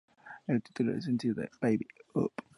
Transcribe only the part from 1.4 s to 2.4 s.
es 'Baby U!